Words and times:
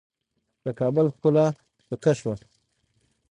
د 0.63 0.65
کابل 0.79 1.05
ښکلا 1.15 1.45
پیکه 1.87 2.11
شوه. 2.19 2.33